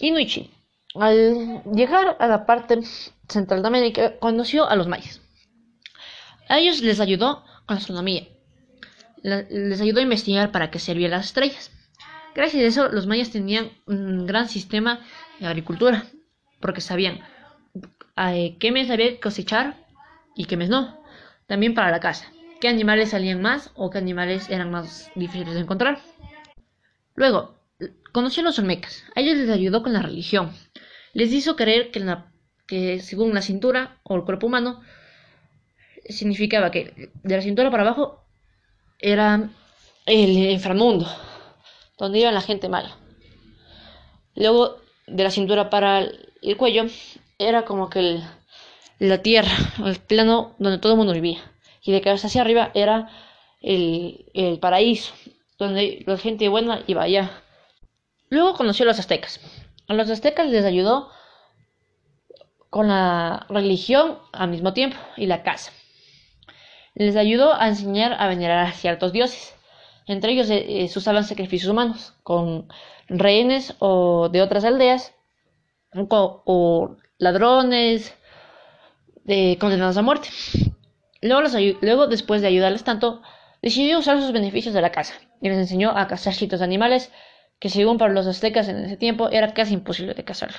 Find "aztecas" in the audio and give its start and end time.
58.98-59.40, 60.10-60.48, 88.26-88.68